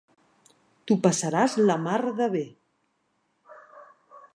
[0.87, 2.45] T'ho passaràs la mar de bé.